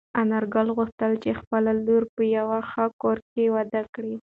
[0.21, 4.15] انارګل غوښتل چې خپله لور په یوه ښه کور کې واده کړي.